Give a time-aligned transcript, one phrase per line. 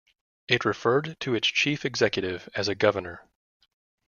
[0.47, 3.29] It referred to its chief executive as a "governor".